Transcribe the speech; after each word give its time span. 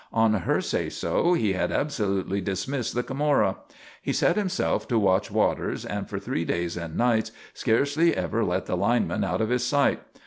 On 0.11 0.33
her 0.33 0.61
say 0.61 0.89
so, 0.89 1.33
he 1.33 1.53
had 1.53 1.71
absolutely 1.71 2.41
dismissed 2.41 2.95
the 2.95 3.03
Camorra. 3.03 3.57
He 4.01 4.11
set 4.11 4.35
himself 4.35 4.87
to 4.87 4.97
watch 4.97 5.29
Waters 5.29 5.85
and 5.85 6.09
for 6.09 6.17
three 6.17 6.43
days 6.43 6.75
and 6.75 6.97
nights 6.97 7.31
scarcely 7.53 8.15
ever 8.17 8.43
let 8.43 8.65
the 8.65 8.75
lineman 8.75 9.23
out 9.23 9.41
of 9.41 9.49
his 9.49 9.63
sight. 9.63 10.01